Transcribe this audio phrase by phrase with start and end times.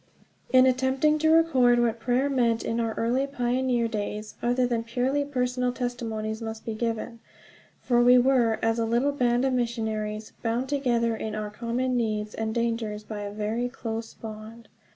[0.51, 5.23] IN ATTEMPTING to record what prayer meant in our early pioneer days, other than purely
[5.23, 7.19] personal testimonies must be given;
[7.83, 12.33] for we were, as a little band of missionaries, bound together in our common needs
[12.33, 14.69] and dangers by a very close bond.